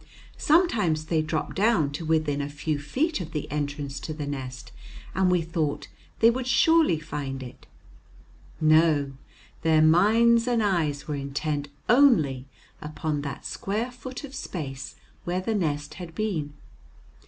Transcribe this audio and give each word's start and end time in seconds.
Sometimes 0.39 1.05
they 1.05 1.21
dropped 1.21 1.55
down 1.55 1.91
to 1.91 2.03
within 2.03 2.41
a 2.41 2.49
few 2.49 2.79
feet 2.79 3.21
of 3.21 3.33
the 3.33 3.45
entrance 3.51 3.99
to 3.99 4.15
the 4.15 4.25
nest, 4.25 4.71
and 5.13 5.29
we 5.29 5.43
thought 5.43 5.89
they 6.21 6.31
would 6.31 6.47
surely 6.47 6.97
find 6.99 7.43
it. 7.43 7.67
No, 8.59 9.11
their 9.61 9.83
minds 9.83 10.47
and 10.47 10.63
eyes 10.63 11.07
were 11.07 11.13
intent 11.13 11.67
only 11.87 12.47
upon 12.81 13.21
that 13.21 13.45
square 13.45 13.91
foot 13.91 14.23
of 14.23 14.33
space 14.33 14.95
where 15.23 15.39
the 15.39 15.53
nest 15.53 15.93
had 15.93 16.15
been. 16.15 16.53